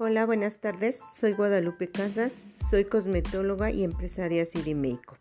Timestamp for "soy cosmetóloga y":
2.70-3.82